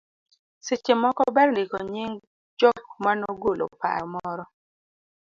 Seche 0.65 0.93
moko 1.01 1.23
ber 1.35 1.47
ndiko 1.51 1.77
nying 1.91 2.13
jok 2.59 2.77
manogolo 3.03 3.65
paro 3.79 4.05
moro 4.13 4.45